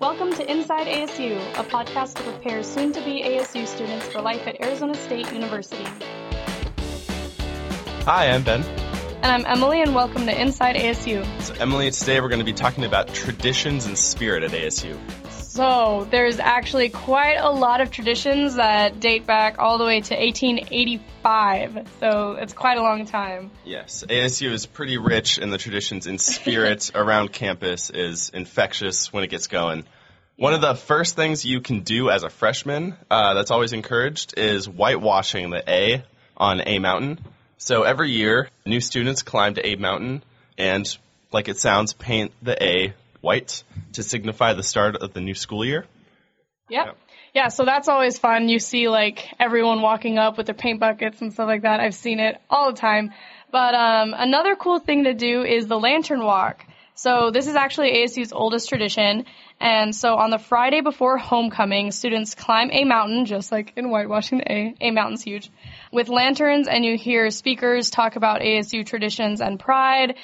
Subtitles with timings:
[0.00, 4.46] Welcome to Inside ASU, a podcast to prepare soon to be ASU students for life
[4.46, 5.82] at Arizona State University.
[8.04, 8.62] Hi, I'm Ben.
[9.22, 11.26] And I'm Emily, and welcome to Inside ASU.
[11.42, 14.96] So, Emily, today we're going to be talking about traditions and spirit at ASU.
[15.58, 20.14] So, there's actually quite a lot of traditions that date back all the way to
[20.14, 21.88] 1885.
[21.98, 23.50] So, it's quite a long time.
[23.64, 29.24] Yes, ASU is pretty rich in the traditions and spirit around campus is infectious when
[29.24, 29.84] it gets going.
[30.36, 34.38] One of the first things you can do as a freshman uh, that's always encouraged
[34.38, 36.04] is whitewashing the A
[36.36, 37.18] on A Mountain.
[37.56, 40.22] So every year, new students climb to A Mountain
[40.56, 40.86] and,
[41.32, 43.62] like it sounds, paint the A white
[43.94, 45.86] to signify the start of the new school year.
[46.70, 46.86] Yep.
[46.86, 46.98] yep.
[47.34, 48.48] Yeah, so that's always fun.
[48.48, 51.80] You see like everyone walking up with their paint buckets and stuff like that.
[51.80, 53.12] I've seen it all the time.
[53.50, 56.64] But um, another cool thing to do is the lantern walk.
[56.94, 59.24] So this is actually ASU's oldest tradition.
[59.60, 64.40] And so on the Friday before homecoming, students climb a mountain, just like in whitewashing
[64.40, 64.74] A.
[64.80, 65.48] A mountain's huge.
[65.92, 70.16] With lanterns and you hear speakers talk about ASU traditions and pride.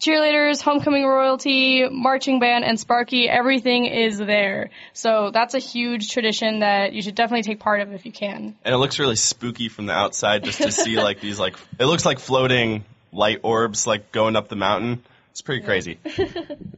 [0.00, 4.70] Cheerleaders, homecoming royalty, marching band, and Sparky, everything is there.
[4.94, 8.56] So that's a huge tradition that you should definitely take part of if you can.
[8.64, 11.84] And it looks really spooky from the outside just to see like these like, it
[11.84, 15.02] looks like floating light orbs like going up the mountain.
[15.32, 15.98] It's pretty crazy.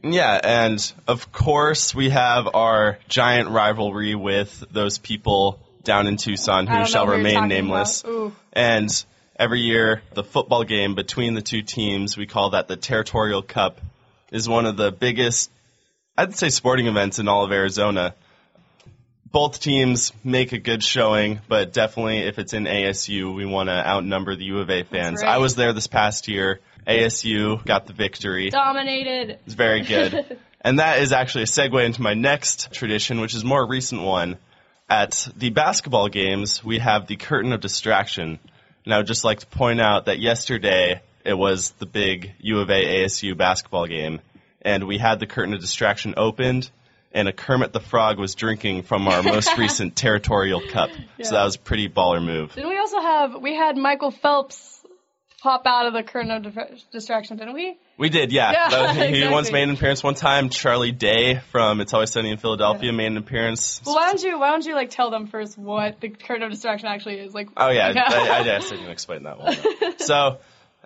[0.03, 6.67] yeah, and of course we have our giant rivalry with those people down in Tucson
[6.67, 8.05] who shall remain nameless.
[8.53, 9.05] And
[9.43, 13.81] every year, the football game between the two teams, we call that the Territorial Cup,
[14.31, 15.51] is one of the biggest,
[16.17, 18.15] I'd say, sporting events in all of Arizona.
[19.33, 23.75] Both teams make a good showing, but definitely if it's in ASU, we want to
[23.75, 25.23] outnumber the U of A fans.
[25.23, 25.33] Right.
[25.33, 28.51] I was there this past year ASU got the victory.
[28.51, 29.41] Dominated.
[29.45, 30.39] It's very good.
[30.61, 34.37] and that is actually a segue into my next tradition, which is more recent one.
[34.89, 38.39] At the basketball games, we have the curtain of distraction.
[38.85, 42.61] And I would just like to point out that yesterday it was the big U
[42.61, 44.21] of A ASU basketball game,
[44.61, 46.71] and we had the curtain of distraction opened,
[47.13, 50.91] and a Kermit the Frog was drinking from our most recent territorial cup.
[51.19, 51.27] Yeah.
[51.27, 52.55] So that was a pretty baller move.
[52.55, 54.82] Didn't we also have, we had Michael Phelps
[55.43, 56.57] pop out of the curtain of
[56.93, 57.77] distraction, didn't we?
[57.99, 58.53] We did, yeah.
[58.53, 59.29] yeah he exactly.
[59.29, 60.49] once made an appearance one time.
[60.49, 62.97] Charlie Day from It's Always Sunny in Philadelphia yeah.
[62.97, 63.83] made an appearance.
[63.85, 66.53] Well, why don't you why don't you like tell them first what the curtain of
[66.53, 67.35] distraction actually is?
[67.35, 68.05] Like, oh yeah, yeah.
[68.07, 69.57] I, I guess I can explain that one.
[69.99, 70.39] so.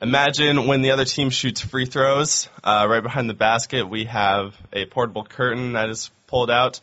[0.02, 4.54] Imagine when the other team shoots free throws, uh, right behind the basket, we have
[4.70, 6.80] a portable curtain that is pulled out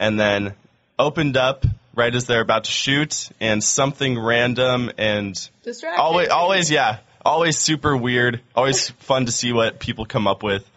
[0.00, 0.52] and then
[0.98, 5.48] opened up right as they're about to shoot, and something random and
[5.96, 8.40] always, always, yeah, always super weird.
[8.54, 10.68] Always fun to see what people come up with.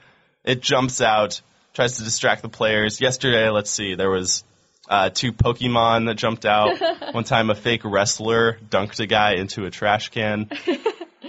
[0.43, 1.41] It jumps out,
[1.73, 2.99] tries to distract the players.
[2.99, 4.43] Yesterday, let's see, there was
[4.89, 6.79] uh, two Pokemon that jumped out.
[7.13, 10.49] One time, a fake wrestler dunked a guy into a trash can.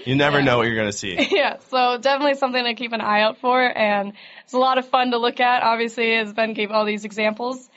[0.06, 0.44] You never yeah.
[0.44, 1.18] know what you're going to see.
[1.30, 4.14] Yeah, so definitely something to keep an eye out for, and
[4.44, 5.62] it's a lot of fun to look at.
[5.62, 7.68] Obviously, as Ben gave all these examples,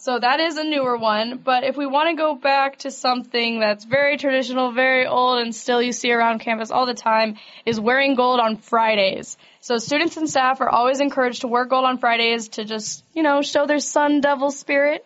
[0.00, 1.42] so that is a newer one.
[1.44, 5.54] But if we want to go back to something that's very traditional, very old, and
[5.54, 9.36] still you see around campus all the time, is wearing gold on Fridays.
[9.60, 13.22] So students and staff are always encouraged to wear gold on Fridays to just, you
[13.22, 15.04] know, show their Sun Devil spirit.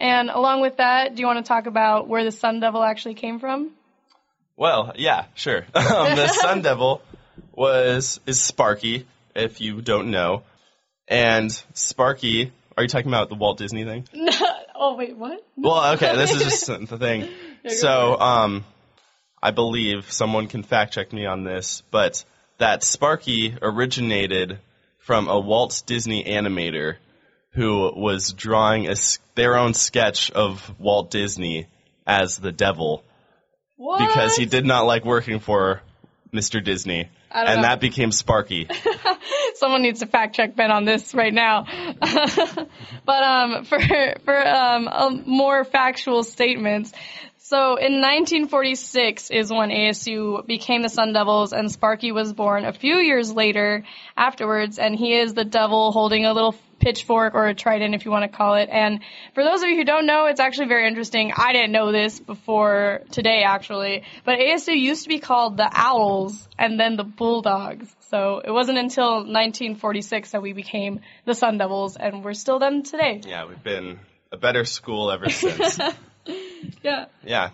[0.00, 3.14] And along with that, do you want to talk about where the Sun Devil actually
[3.14, 3.70] came from?
[4.56, 5.64] Well, yeah, sure.
[5.74, 7.00] um, the Sun Devil
[7.52, 10.42] was is Sparky, if you don't know,
[11.06, 14.08] and Sparky are you talking about the Walt Disney thing?
[14.14, 14.30] No.
[14.74, 15.46] Oh wait, what?
[15.56, 17.28] Well, okay, this is just the thing.
[17.62, 18.64] Yeah, so, um,
[19.40, 22.24] I believe someone can fact check me on this, but
[22.58, 24.58] that Sparky originated
[24.98, 26.96] from a Walt Disney animator
[27.54, 28.96] who was drawing a,
[29.34, 31.68] their own sketch of Walt Disney
[32.06, 33.04] as the devil
[33.76, 33.98] what?
[33.98, 35.80] because he did not like working for
[36.34, 36.64] Mr.
[36.64, 37.62] Disney, and know.
[37.62, 38.66] that became Sparky.
[39.54, 41.66] Someone needs to fact check Ben on this right now.
[42.00, 43.78] but um, for
[44.24, 46.92] for um, more factual statements,
[47.52, 52.72] so in 1946 is when ASU became the Sun Devils, and Sparky was born a
[52.72, 53.84] few years later
[54.16, 58.10] afterwards, and he is the devil holding a little pitchfork or a trident, if you
[58.10, 58.70] want to call it.
[58.72, 59.00] And
[59.34, 61.30] for those of you who don't know, it's actually very interesting.
[61.36, 66.48] I didn't know this before today, actually, but ASU used to be called the Owls
[66.58, 67.94] and then the Bulldogs.
[68.08, 72.82] So it wasn't until 1946 that we became the Sun Devils, and we're still them
[72.82, 73.20] today.
[73.26, 73.98] Yeah, we've been
[74.32, 75.78] a better school ever since.
[76.82, 77.06] yeah.
[77.24, 77.50] Yeah.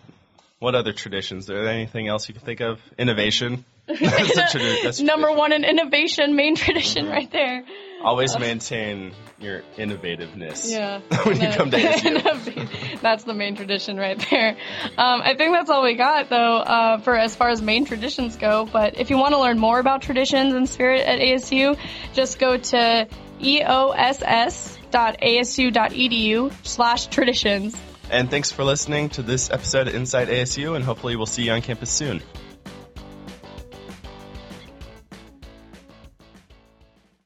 [0.58, 1.44] What other traditions?
[1.44, 2.80] Is there anything else you can think of?
[2.98, 3.64] Innovation.
[3.88, 7.14] that's tradi- that's Number one in innovation, main tradition mm-hmm.
[7.14, 7.64] right there.
[8.02, 10.70] Always maintain your innovativeness.
[10.70, 11.00] Yeah.
[11.24, 13.00] when you come to ASU.
[13.00, 14.58] that's the main tradition right there.
[14.98, 18.36] Um, I think that's all we got though uh, for as far as main traditions
[18.36, 18.68] go.
[18.70, 21.78] But if you want to learn more about traditions and spirit at ASU,
[22.12, 23.08] just go to
[23.40, 24.06] eoss.asu.edu
[26.66, 27.74] slash traditions.
[28.10, 31.52] And thanks for listening to this episode of Inside ASU, and hopefully we'll see you
[31.52, 32.22] on campus soon.